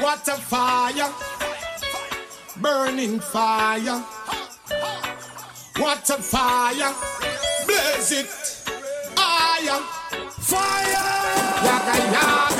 [0.00, 1.12] What a fire,
[2.56, 4.02] burning fire.
[5.76, 6.94] What a fire,
[7.66, 8.26] blaze it,
[9.14, 9.80] fire,
[10.40, 11.20] fire.
[11.64, 12.59] Yaga yaga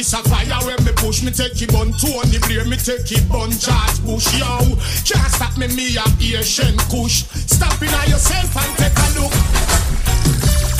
[0.00, 3.28] this a fire when me push me take it bun Tony Blair me take it
[3.28, 4.56] bun George Bush yo.
[5.04, 6.04] Can't stop me me a
[6.38, 7.24] Asian Kush.
[7.46, 9.32] Stop it on yourself and take a look.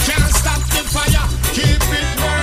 [0.09, 2.40] Can't stop the fire, keep it burning.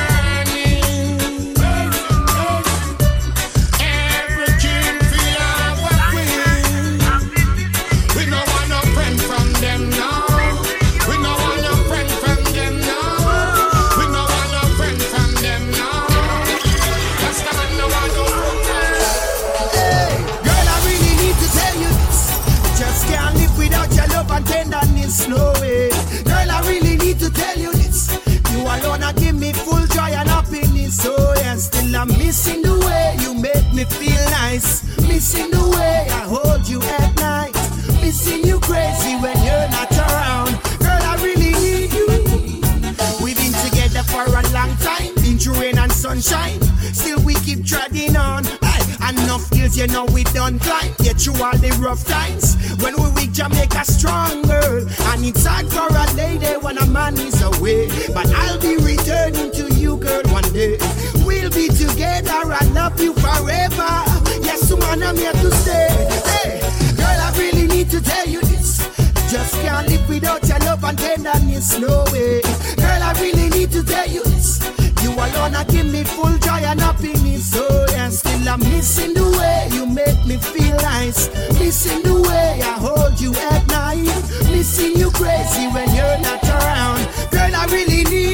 [31.97, 34.85] I'm missing the way you make me feel nice.
[35.07, 37.53] Missing the way I hold you at night.
[38.03, 40.61] Missing you crazy when you're not around.
[40.77, 42.07] Girl, I really need you.
[43.23, 46.61] We've been together for a long time, been through rain and sunshine.
[46.93, 48.45] Still we keep treading on.
[48.61, 50.93] Aye, enough hills, you know we done climb.
[50.99, 52.55] Get through all the rough times.
[52.83, 54.85] When we weak, Jamaica strong, girl.
[55.09, 57.87] And it's hard for a lady when a man is away.
[58.13, 60.77] But I'll be returning to you, girl, one day.
[62.27, 64.43] We'll be together, I love you forever.
[64.43, 65.87] Yes, man, I'm here to stay.
[66.25, 66.59] Hey,
[66.95, 68.77] girl, I really need to tell you this.
[69.31, 72.41] Just can't live without your love and tenderness, no way.
[72.75, 74.59] Girl, I really need to tell you this.
[75.03, 77.53] You alone are give me full joy and happiness.
[77.55, 81.29] Oh, yeah, still I'm missing the way you make me feel nice.
[81.59, 84.05] Missing the way I hold you at night.
[84.51, 87.07] Missing you crazy when you're not around.
[87.31, 88.26] Girl, I really need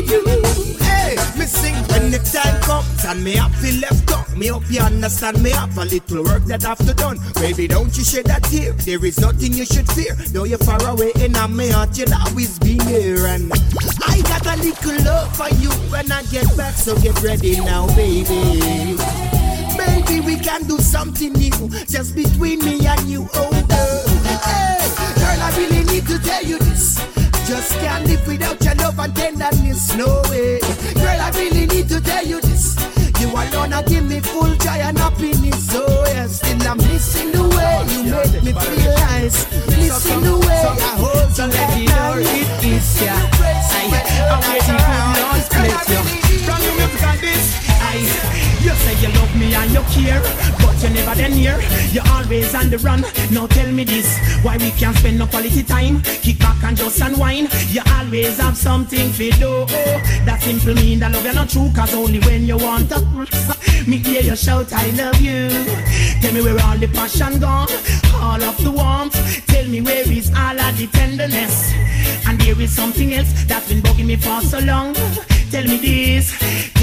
[2.34, 4.36] time comes and me have feel left out.
[4.36, 7.20] Me hope you understand me have a little work that I've to done.
[7.36, 8.74] Baby, don't you shed a tear.
[8.74, 10.16] There is nothing you should fear.
[10.34, 13.28] Though you're far away in my heart, you'll always be near.
[13.28, 13.52] And
[14.08, 16.74] I got a little love for you when I get back.
[16.74, 18.98] So get ready now, baby.
[19.78, 24.02] Baby, we can do something new just between me and you, oh girl.
[24.42, 24.82] Hey,
[25.22, 26.98] girl, I really need to tell you this.
[27.48, 30.60] Just can't live without your love and tenderness, no way.
[30.96, 31.13] Girl,
[31.84, 32.76] I to tell you this.
[33.20, 36.38] You alone are give me full joy and happiness, oh yes.
[36.40, 39.44] Still I'm missing the way you make me feel nice.
[39.68, 42.24] Missing the way I hold So you let at night.
[42.24, 43.12] it is ya.
[43.12, 46.02] I'm waiting for Lord bless you.
[46.48, 47.46] From the music on this,
[47.84, 48.08] aye.
[48.64, 50.22] You say you love me and you care,
[50.60, 51.60] but you never then near.
[51.92, 53.02] You always on the run.
[53.32, 56.02] Now tell me this, why we can't spend no quality time?
[56.02, 57.50] Kick back and just unwind.
[57.70, 59.66] You always have something to do.
[60.26, 63.00] That simple mean that love you're not true, cause only when you want to.
[63.88, 65.50] Me hear you shout, I love you.
[66.22, 67.70] Tell me where all the passion gone,
[68.16, 69.46] all of the warmth.
[69.48, 71.74] Tell me where is all of the tenderness.
[72.28, 74.94] And there is something else that's been bugging me for so long.
[75.52, 76.34] Tell me this,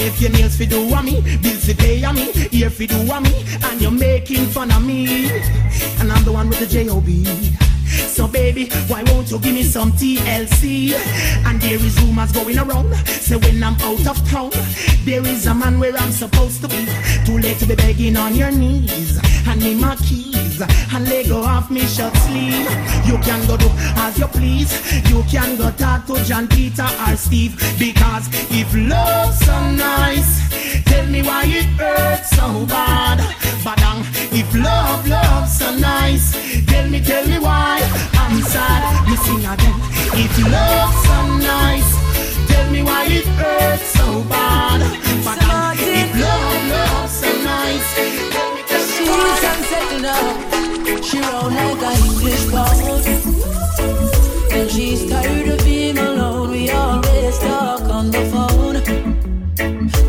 [0.00, 3.20] if your nails fi do a me, bills pay a me, ear fi do a
[3.20, 5.30] me, and you're making fun of me,
[6.00, 7.24] and I'm the one with the J-O-B.
[7.90, 10.94] So baby, why won't you give me some TLC?
[11.46, 14.50] And there is rumors going around, say when I'm out of town,
[15.04, 16.86] there is a man where I'm supposed to be.
[17.24, 20.29] Too late to be begging on your knees, hand me my keys,
[20.62, 22.68] and let go off me short sleeve.
[23.06, 23.68] You can go do
[24.04, 24.72] as you please,
[25.10, 31.06] you can go talk to John Peter or Steve, because if love's so nice, tell
[31.06, 33.18] me why it hurts so bad.
[33.64, 34.00] Badang,
[34.32, 36.32] if love, love's so nice,
[36.66, 37.80] tell me, tell me why
[38.14, 38.82] I'm sad.
[39.24, 39.76] sing again.
[40.12, 41.90] If love so nice,
[42.48, 44.80] tell me why it hurts so bad.
[45.24, 45.38] But
[45.80, 47.94] if love, love so nice,
[48.34, 49.69] tell me, tell me why.
[50.00, 53.04] She round like a English pound.
[54.50, 56.52] And she's tired of being alone.
[56.52, 58.76] We always talk on the phone.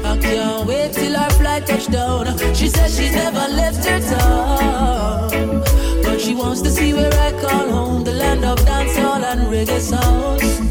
[0.06, 2.38] I can't wait till our flight touch down.
[2.56, 5.62] She says she's never left her town.
[6.04, 9.82] But she wants to see where I call home, the land of dancehall and reggae
[9.82, 10.62] sounds.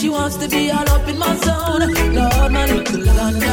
[0.00, 1.92] She wants to be all up in my zone.
[2.14, 3.43] Lord, my little London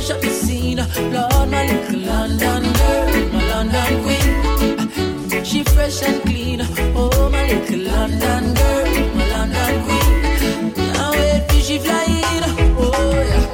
[0.00, 0.78] mash up the scene.
[1.12, 5.44] Lord, my little London girl, my London queen.
[5.44, 6.60] She fresh and clean.
[6.96, 10.72] Oh, my little London girl, my London queen.
[10.74, 12.44] Can't wait till she flying.
[12.78, 12.92] Oh
[13.30, 13.46] yeah.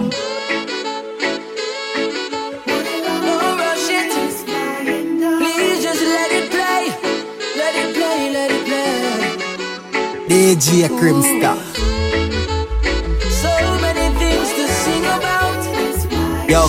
[3.26, 3.90] No rush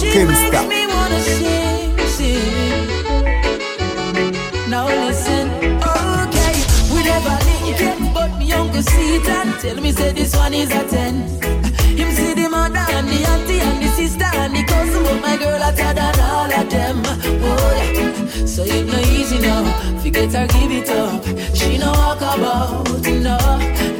[0.08, 0.68] Yo, she Crimstar.
[0.68, 2.88] makes me wanna sing, sing.
[4.70, 5.48] Now listen,
[5.84, 6.54] okay.
[6.94, 10.54] We never link yet, but me uncle see it and tell me say this one
[10.54, 11.16] is a ten.
[11.98, 15.38] Him see the mother and the auntie and the sister and the cousin, but my
[15.38, 17.02] girl hotter than all of them.
[17.44, 18.46] Oh yeah.
[18.46, 19.64] So it no easy now.
[20.00, 21.24] Forget her, give it up.
[21.56, 23.38] She no walk about, no.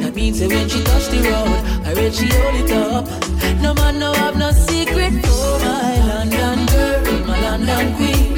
[0.00, 3.06] That means that when she touch the road, I read she hold it up.
[3.62, 5.12] No man no have no secret.
[5.24, 5.58] Oh
[7.68, 8.34] London queen.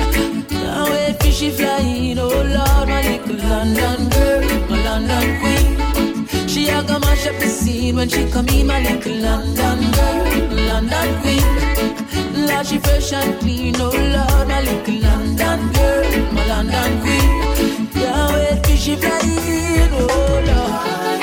[0.49, 2.19] Can't wait till she flying.
[2.19, 6.49] Oh Lord, my little London girl, my London queen.
[6.49, 10.25] She a go mash up the scene when she come in, my little London girl,
[10.69, 12.47] London queen.
[12.49, 13.77] Lord, she fresh and clean.
[13.79, 17.87] Oh Lord, my little London girl, my London queen.
[18.03, 19.91] Can't wait till she flying.
[19.93, 21.21] Oh Lord,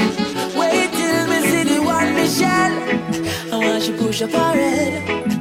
[0.55, 2.75] wait till me see the one Michelle.
[3.53, 5.36] I want she push up her head.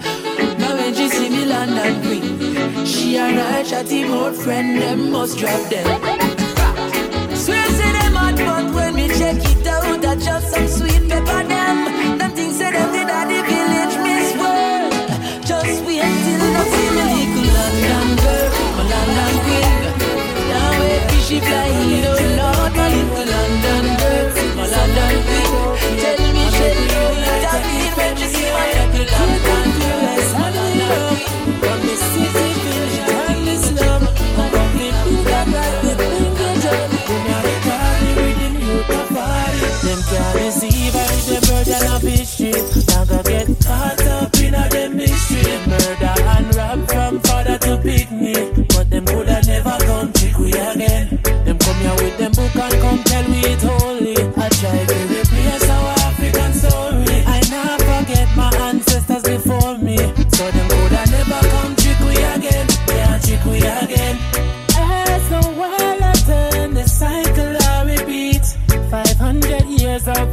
[1.46, 6.15] London queen, she and her chatty more friend them must drop them.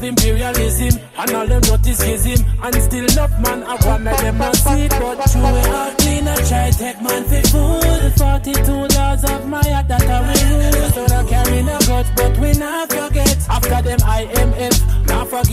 [0.04, 4.88] Imperialism and all them dirty schism and still enough man I want them not see
[4.90, 5.63] but true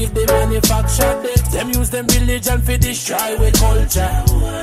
[0.00, 1.52] Forgive the manufactured debt.
[1.52, 4.08] Them use them religion for destroy we culture.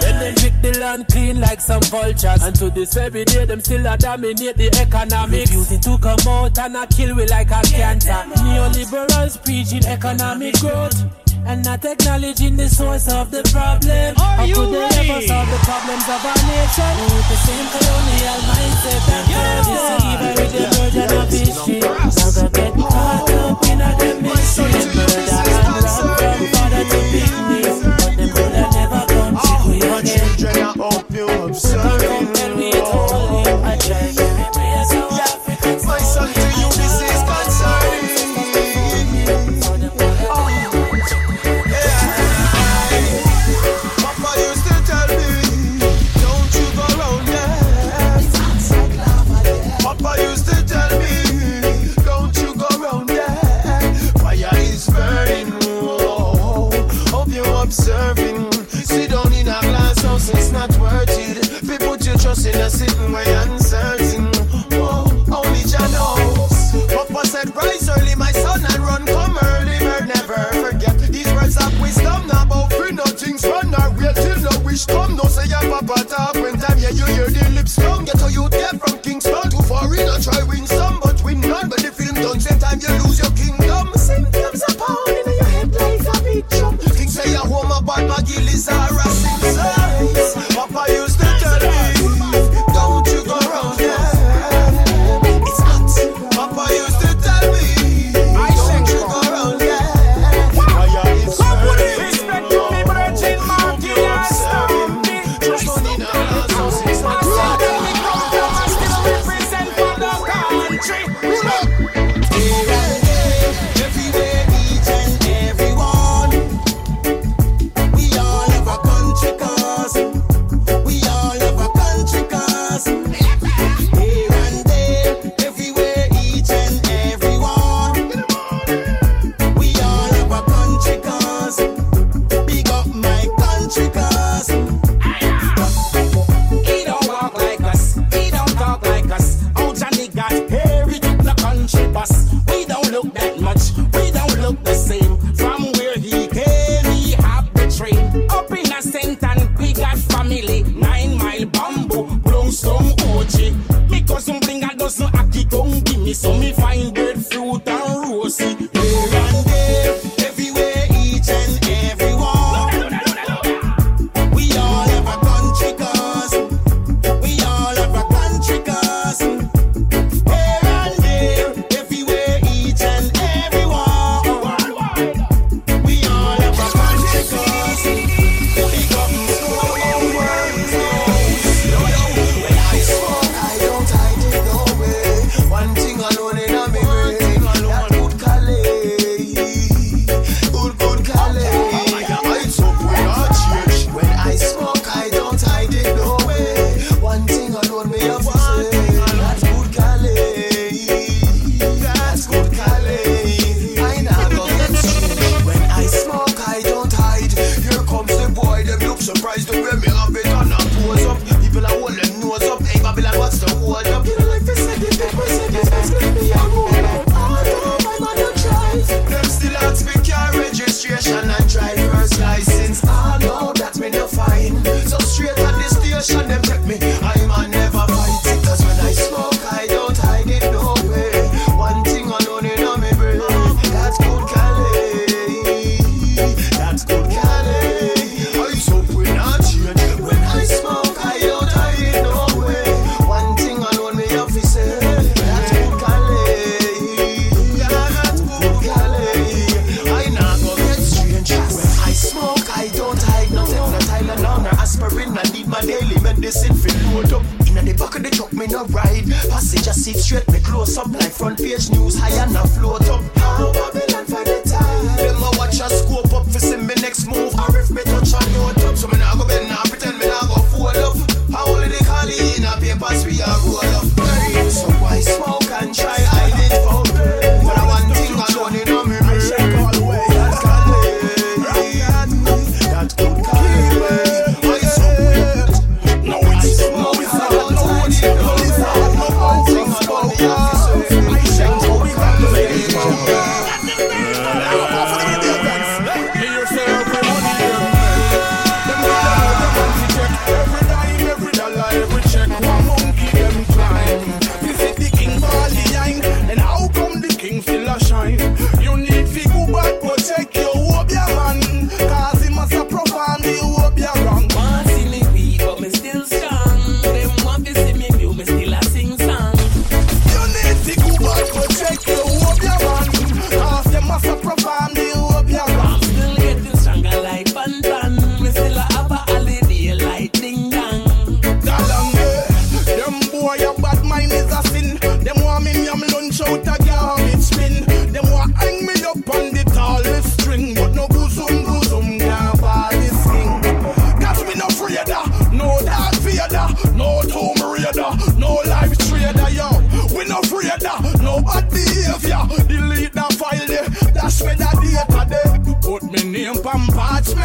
[0.01, 2.41] Then they pick the land clean like some vultures.
[2.41, 5.51] And to this very day them still a dominate the economics.
[5.51, 8.17] Refusing to come out and a kill we like a cancer.
[8.41, 11.06] Neoliberals preaching economic growth.
[11.46, 14.17] And not acknowledging the source of the problem.
[14.17, 16.94] Are How you could they ever solve the problems of our nation?
[17.13, 20.34] With the same colonial mindset that yeah.
[20.34, 21.79] with the burden of history?
[21.79, 24.17] Now get caught up in a them
[31.66, 32.07] hope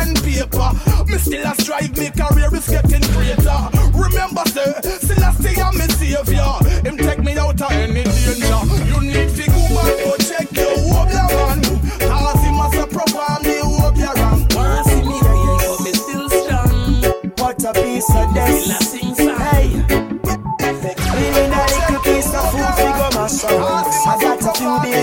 [0.03, 0.71] and paper.
[1.07, 3.61] Me still a strive, me career is getting greater.
[3.95, 6.53] Remember, sir, still a stay on me savior.
[6.85, 8.61] Him take me out of any danger.
[8.89, 11.63] You need to go back, go check your hope, yeah, man.
[12.01, 14.43] Cause him as a proper me hope, yeah, wrong.
[14.85, 17.03] See me, I know, me still strong.
[17.39, 18.92] What a piece of death.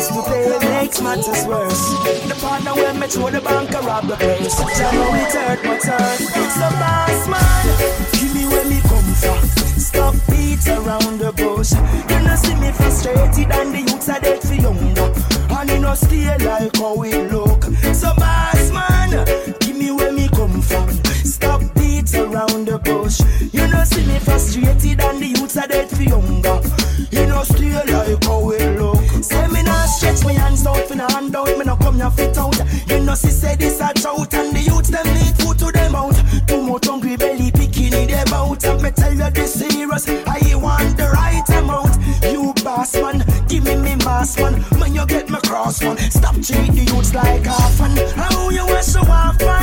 [0.08, 1.90] To pay, makes matters worse.
[2.28, 4.56] The partner when me throw the bank and rob the purse.
[4.56, 6.20] Tell me it hurt, but hurt.
[6.56, 7.66] So boss man,
[8.14, 9.44] give me where me come from.
[9.78, 11.74] Stop beat around the bush.
[12.10, 15.12] You know see me frustrated and the youths are dead for younger.
[15.50, 17.64] And you know stay like how we look.
[17.94, 19.26] So boss man,
[19.60, 20.90] give me where me come from.
[21.26, 23.20] Stop beat around the bush.
[23.52, 26.62] You know see me frustrated and the youths are dead for younger.
[27.12, 28.39] You know stay like how
[30.20, 31.58] stretch me hands out for no hand out.
[31.58, 32.58] Me no come your fit out.
[32.90, 35.96] You know see say this a drought and the youths them need food to them
[35.96, 36.16] out.
[36.48, 38.28] Too much hungry belly picking in them.
[38.34, 40.08] And me tell you this serious.
[40.08, 41.98] I want the right amount.
[42.24, 44.62] You boss man, give me me mass man.
[44.80, 47.96] When you get me cross man, stop treat the youths like orphan.
[48.16, 49.59] How you want so often?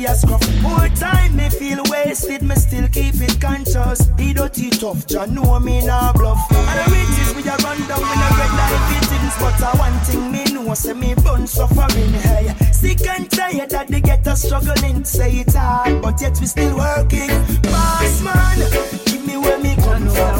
[0.00, 0.62] We a scruff.
[0.62, 4.06] More time me feel wasted, me still keep it conscious.
[4.16, 6.40] The dirty tough, Jah know me nah bluff.
[6.50, 9.98] And the riches we a run down in a red light fittings, but I one
[10.04, 12.12] thing me know, say me bun suffering.
[12.24, 15.04] Hey, sick and tired that they get us struggling.
[15.04, 17.30] Say it's hard, but yet we still working.
[17.62, 18.58] Boss man,
[19.06, 20.39] give me where me come from.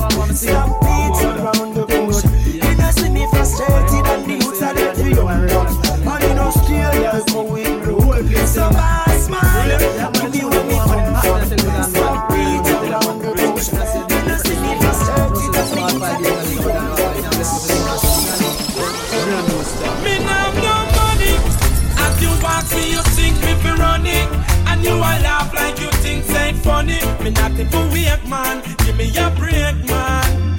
[27.60, 28.62] Me not for weak man.
[28.86, 30.56] Give me a break, man.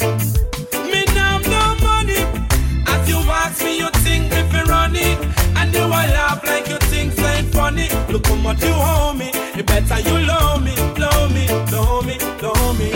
[0.85, 2.21] Me now no money.
[2.85, 5.17] As you walk me, you think me fi running.
[5.57, 7.89] And you a laugh like you think ain't funny.
[8.11, 9.31] Look how much you owe me.
[9.55, 12.91] You better you love me, love me, love me, love me.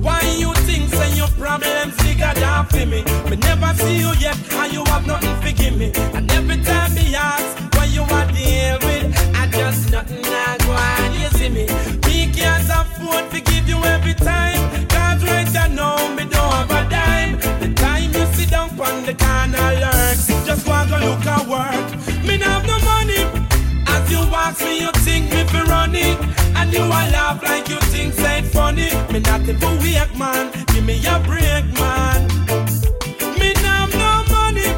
[0.00, 3.02] Why you think say your problems bigger than for me?
[3.28, 4.36] Me never see you yet,
[19.08, 21.88] the corner lurks, just walk and look at work.
[22.26, 23.22] Me not have no money.
[23.86, 26.18] As you walk me, you think me fi running
[26.56, 28.90] And you a laugh like you think say it funny.
[29.12, 32.28] Me not for weak man, give me a break man.
[33.40, 34.68] Me now have no money.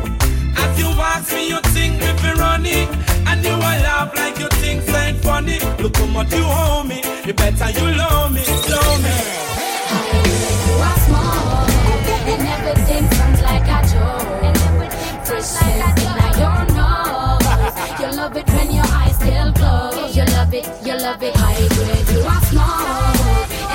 [0.62, 2.88] As you walk me, you think me fi running
[3.26, 5.58] And you a laugh like you think say it funny.
[5.82, 9.49] Look how much you owe me, you better you love me, love me
[21.22, 22.09] you high grade.
[22.14, 23.14] You are small,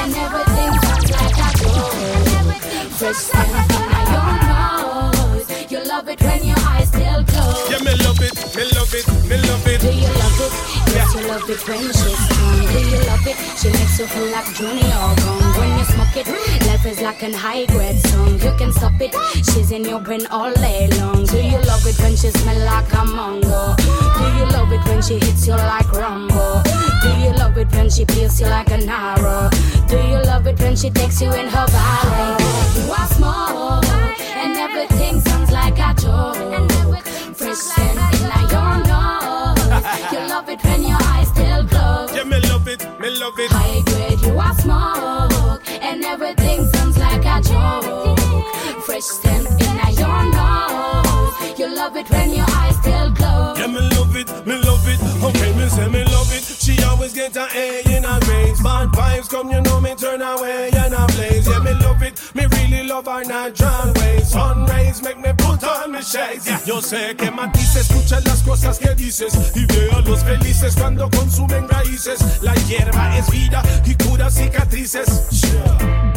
[0.01, 2.65] and everything sounds like a joke.
[2.97, 5.71] Fresh scent in your nose.
[5.71, 7.71] You love it when your eyes still closed.
[7.71, 10.75] Yeah, me love it, me love it, me love it Do you love it?
[10.95, 12.21] Yes, you love it when she's.
[12.71, 13.37] Do you love it?
[13.59, 15.41] She makes you feel like Junior Gong.
[15.59, 16.27] When you smoke it,
[16.67, 18.39] life is like an high grade song.
[18.39, 19.13] You can stop it.
[19.35, 21.25] She's in your brain all day long.
[21.25, 23.75] Do you love it when she smell like a mango?
[24.17, 25.84] Do you love it when she hits you like
[27.95, 29.49] she peels you like an arrow?
[29.87, 32.43] Do you love it when she takes you in her valley?
[32.75, 37.05] You are small, and everything sounds like a joke.
[37.37, 39.85] Fresh scent in your nose.
[40.11, 42.15] You love it when your eyes still closed.
[42.15, 46.97] Yeah, me love it, me love it High grade, you are smoke, and everything sounds
[46.97, 48.19] like a joke.
[48.83, 51.59] Fresh scent in your nose.
[51.59, 53.53] You love it when your eyes still glow.
[53.57, 54.04] Yeah, me love
[59.45, 61.47] come, you know me turn away and I blaze.
[61.47, 62.19] Yeah, me love it.
[62.33, 64.29] Me really love our natural ways.
[64.29, 66.47] Sun rays make me put on my shades.
[66.47, 66.59] Yeah.
[66.65, 71.09] Yo sé que Matisse escucha las cosas que dices y ve a los felices cuando
[71.09, 72.19] consumen raíces.
[72.41, 75.29] La hierba es vida y cura cicatrices.
[75.41, 76.13] Yeah.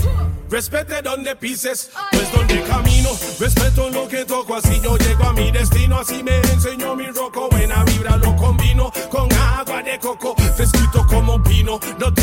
[0.51, 5.51] Respete donde pises, pues donde camino, respeto lo que toco, así yo llego a mi
[5.51, 7.05] destino, así me enseñó mi
[11.99, 12.18] tuyo,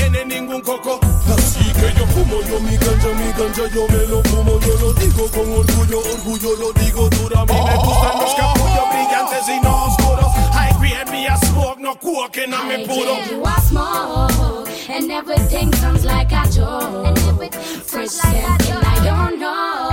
[3.75, 7.39] yo me lo fumo, yo lo digo con orgullo, orgullo lo digo duro.
[7.39, 10.31] A mí me gustan los capullos brillantes y no oscuros.
[10.53, 13.17] I create me a smoke, no coke on me puro.
[13.29, 17.53] You are smoke, and everything sounds like a joke.
[17.85, 19.91] Fresh scent, and I don't know.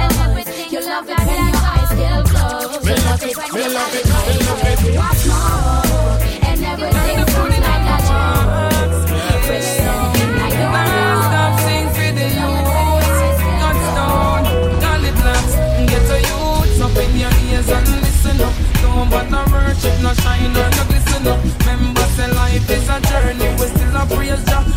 [0.70, 2.84] You love it when your eyes still closed.
[2.86, 4.21] Me love it, me love it, me love it.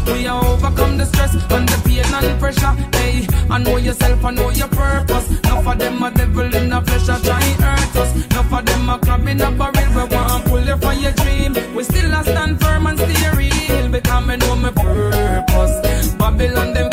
[0.07, 2.73] We are overcome the stress and the pain and pressure.
[2.97, 5.29] Hey, I know yourself, I know your purpose.
[5.39, 8.11] Enough of them a devil in the flesh, a try hurt us.
[8.25, 9.89] Enough of them a crab in a barrel.
[9.95, 11.53] We want pull you from your dream.
[11.75, 16.13] We still a stand firm and stay real because me know my purpose.
[16.15, 16.84] Babylon them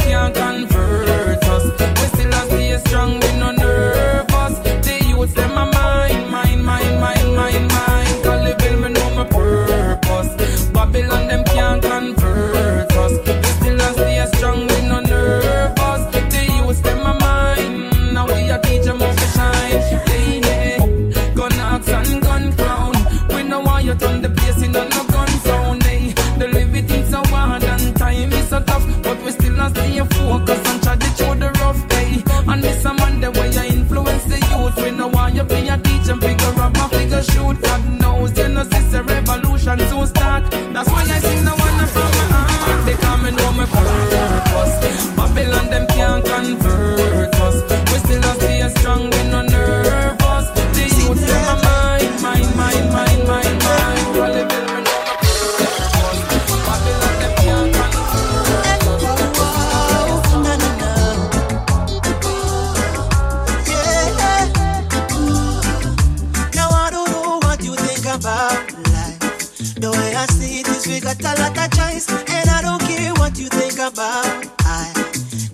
[70.92, 74.92] we got a lot of choice, and I don't care what you think about I.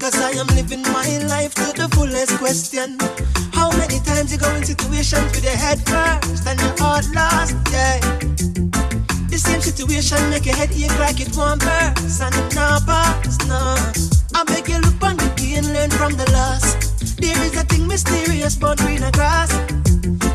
[0.01, 2.98] Cause I am living my life to the fullest question.
[3.55, 7.55] How many times you go in situations with your head first and your heart lost,
[7.70, 8.01] yeah.
[9.31, 13.38] The same situation make your head ache like it won't burst And it not pass,
[13.46, 13.77] no
[14.35, 16.74] I make you look on the and learn from the loss
[17.16, 19.55] There is a thing mysterious about greener grass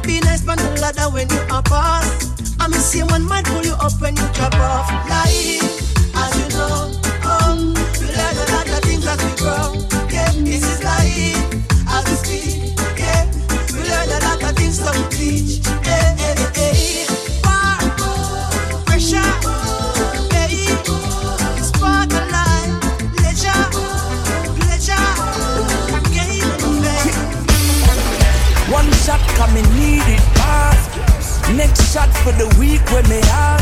[0.04, 3.62] Be nice on the ladder when you are pass I miss see one might pull
[3.66, 4.88] you up when you drop off.
[5.10, 6.92] Life, as you know,
[7.30, 9.73] um, we learn a lot of things as we grow
[31.56, 33.62] Next shot for the week when me have.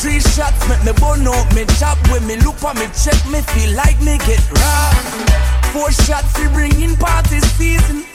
[0.00, 3.44] Three shots make me burn out me chop when me look on me check me
[3.52, 5.30] feel like me get robbed.
[5.76, 8.08] Four shots we bring in party season.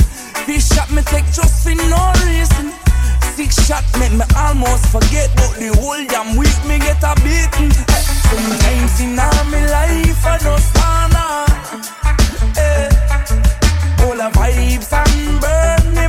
[0.49, 2.73] Three shot me take just for no reason.
[3.37, 7.69] Six shot make me almost forget but the whole damn week me get a beating.
[8.33, 11.53] Sometimes in all my life I don't stand up.
[14.01, 16.07] All the vibes and burn me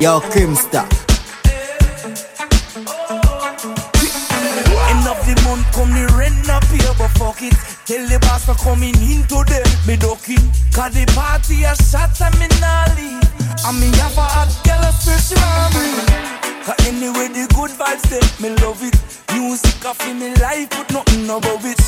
[0.00, 0.86] Yo, Crimstar.
[4.88, 7.54] End of the month come the rent not pay but fuck it.
[7.82, 10.38] Tell the boss for coming in today me ducking
[10.70, 12.46] Cause the party a shot and me
[12.94, 13.26] leave.
[13.66, 15.98] And me have a hot girl a my
[16.62, 18.94] Cause uh, anyway the good vibes there me love it.
[19.34, 21.80] Music off in me life but nothing above it.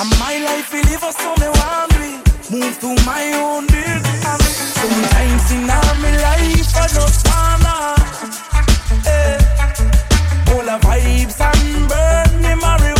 [0.00, 2.10] And my life will live so me want me.
[2.48, 4.42] Move to my own business.
[4.80, 7.49] Sometimes in all my life I just wanna
[9.06, 9.38] eh,
[10.52, 12.99] all the vibes and burn me marijuana.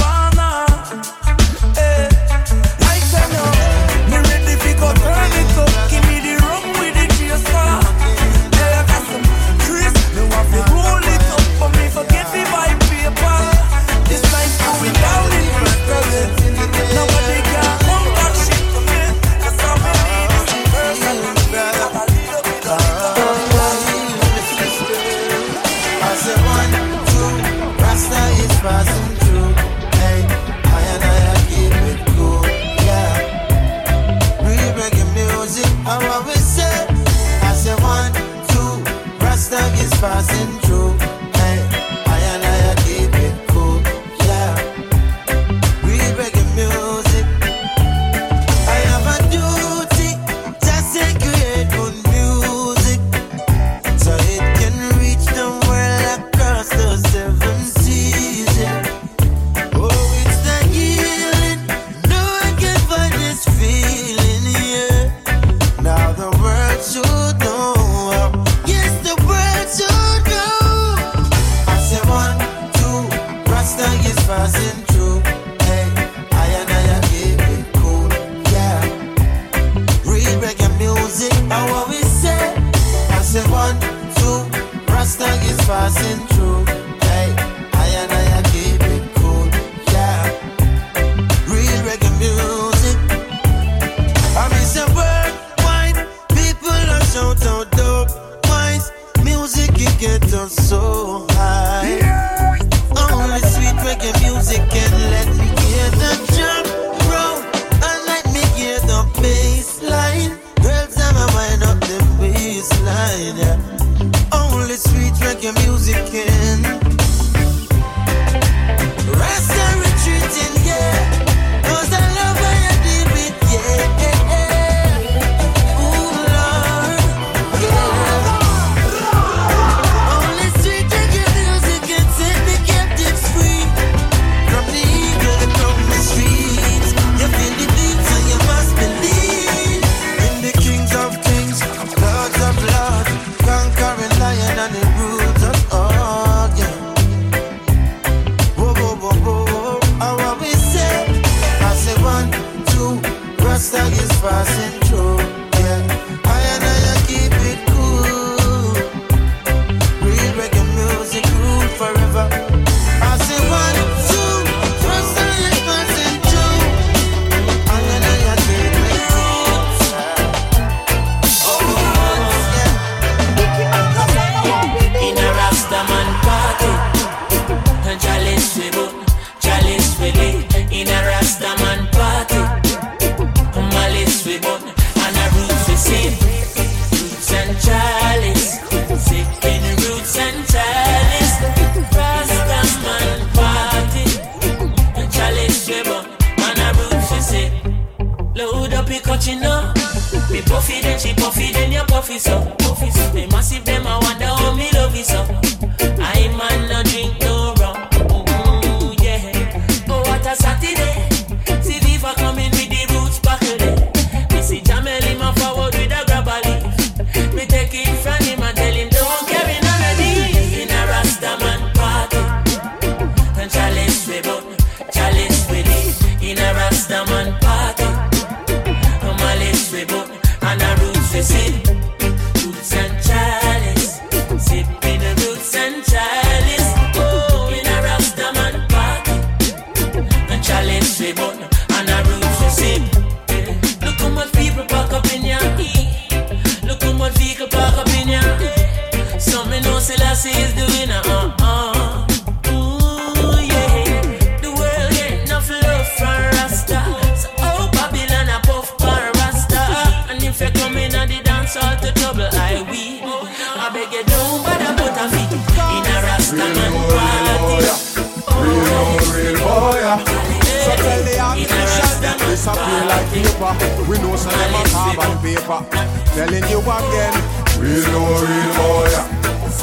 [276.21, 277.17] telling you again.
[277.57, 278.93] Real no real boy,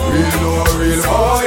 [0.09, 1.45] real no real boy.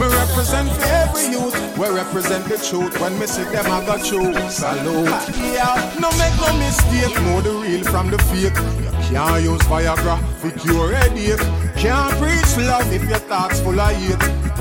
[0.00, 1.54] Me represent for every youth.
[1.76, 2.98] We represent the truth.
[3.00, 4.32] When me see them, I got you.
[4.48, 5.06] Salute.
[5.52, 7.14] Yeah, no make no mistake.
[7.22, 8.58] Know the real from the fake.
[8.82, 10.16] You can't use Viagra.
[10.40, 11.44] Pick your headache.
[11.84, 14.18] Can't preach love if your thoughts full of hate.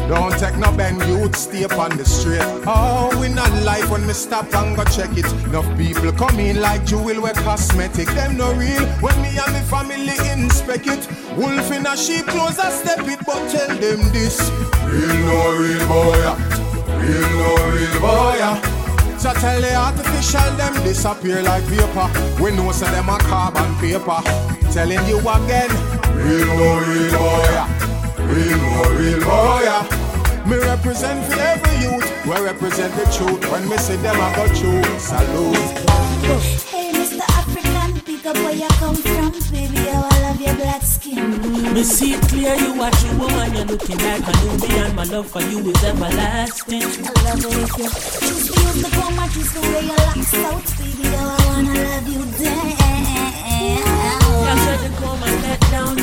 [0.09, 2.41] Don't take no ben you'd stay on the street.
[2.67, 5.31] Oh, we not life when me stop and go check it.
[5.45, 8.07] Enough people come in like jewel wear cosmetic.
[8.09, 11.07] Them no real when me and me family inspect it.
[11.37, 14.37] Wolf in a sheep clothes, I step it, but tell them this.
[14.83, 16.35] Real no real boy, ah.
[16.99, 18.37] real no real boy.
[18.43, 19.15] Ah.
[19.17, 22.43] So tell the artificial them disappear like paper.
[22.43, 24.19] We know so them a carbon paper.
[24.73, 26.02] Telling you again.
[26.23, 27.51] Real boy, real boy,
[28.31, 30.03] real boy, real boy.
[30.47, 32.25] Me represent for every youth.
[32.25, 33.43] We represent the truth.
[33.51, 34.81] When me see them, I go, you.
[34.99, 35.57] Salute.
[36.71, 37.19] Hey, Mr.
[37.39, 39.83] African, pick up where you come from, baby.
[39.91, 41.73] Oh, I love your black skin.
[41.73, 43.53] Me see clear you a true woman.
[43.53, 46.83] You're looking like a newbie, and my love for you is everlasting.
[46.83, 47.89] I love it if you
[48.23, 51.03] choose the comb, I the way your locks out, baby.
[51.19, 52.93] Oh, I wanna love you damn.
[53.63, 56.02] You said to come and let down.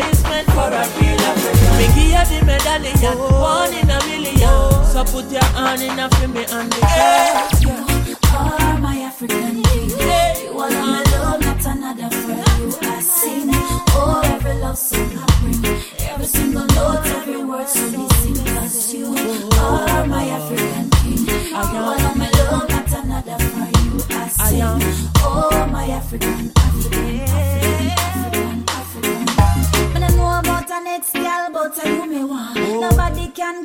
[0.00, 1.76] For a real African.
[1.78, 4.84] Me give you the medallion, one in a million.
[4.86, 6.78] So put your hand in a for me and the.
[7.60, 9.90] You are my African king.
[9.90, 12.72] You are my love, not another for you.
[12.82, 15.64] I sing, oh, every love song I bring.
[16.08, 19.06] Every single note, every word, so listen, cause you
[19.58, 21.26] are my African king.
[21.28, 24.00] You are my love, not another for you.
[24.10, 24.62] I sing,
[25.22, 26.52] oh, my African, African,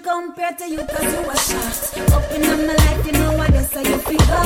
[0.06, 2.14] Compare to you cause you a shot.
[2.14, 4.44] Up in my life, you know what they say you figure.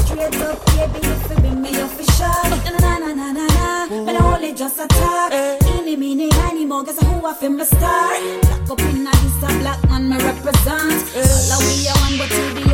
[0.00, 2.80] Straight up, baby, you feel me official.
[2.80, 4.04] Na na na na na na.
[4.06, 5.32] But I only just a talk.
[5.32, 5.58] Eh.
[5.76, 8.08] Any meaning, any more, guess who I feel my star.
[8.42, 9.12] Lock up in a
[9.60, 11.04] black man me represent.
[11.14, 11.52] Eh.
[11.52, 12.71] All we are one, but you the